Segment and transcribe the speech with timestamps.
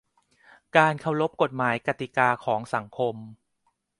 [0.77, 3.15] การเคารพกฎหมายกติกาของสังคม